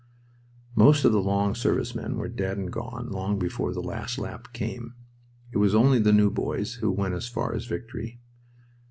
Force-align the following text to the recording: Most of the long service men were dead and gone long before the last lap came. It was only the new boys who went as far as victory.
Most 0.75 1.05
of 1.05 1.11
the 1.11 1.21
long 1.21 1.53
service 1.53 1.93
men 1.93 2.17
were 2.17 2.27
dead 2.27 2.57
and 2.57 2.71
gone 2.73 3.09
long 3.11 3.37
before 3.37 3.71
the 3.71 3.83
last 3.83 4.17
lap 4.17 4.51
came. 4.51 4.95
It 5.51 5.59
was 5.59 5.75
only 5.75 5.99
the 5.99 6.11
new 6.11 6.31
boys 6.31 6.73
who 6.81 6.89
went 6.91 7.13
as 7.13 7.27
far 7.27 7.53
as 7.53 7.65
victory. 7.67 8.19